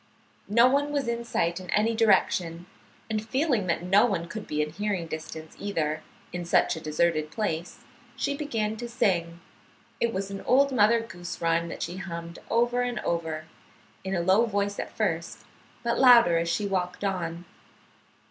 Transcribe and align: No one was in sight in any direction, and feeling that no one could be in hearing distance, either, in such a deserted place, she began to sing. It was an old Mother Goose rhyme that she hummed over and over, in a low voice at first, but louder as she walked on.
No 0.49 0.67
one 0.67 0.91
was 0.91 1.07
in 1.07 1.23
sight 1.23 1.59
in 1.59 1.69
any 1.69 1.93
direction, 1.95 2.65
and 3.07 3.23
feeling 3.23 3.67
that 3.67 3.83
no 3.83 4.03
one 4.07 4.27
could 4.27 4.47
be 4.47 4.59
in 4.63 4.71
hearing 4.71 5.05
distance, 5.05 5.55
either, 5.59 6.01
in 6.33 6.43
such 6.43 6.75
a 6.75 6.81
deserted 6.81 7.29
place, 7.29 7.81
she 8.15 8.35
began 8.35 8.75
to 8.77 8.89
sing. 8.89 9.41
It 9.99 10.11
was 10.11 10.31
an 10.31 10.41
old 10.41 10.71
Mother 10.71 11.01
Goose 11.01 11.39
rhyme 11.39 11.67
that 11.67 11.83
she 11.83 11.97
hummed 11.97 12.39
over 12.49 12.81
and 12.81 12.97
over, 13.01 13.45
in 14.03 14.15
a 14.15 14.21
low 14.21 14.47
voice 14.47 14.79
at 14.79 14.91
first, 14.97 15.43
but 15.83 15.99
louder 15.99 16.39
as 16.39 16.49
she 16.49 16.65
walked 16.65 17.03
on. 17.03 17.45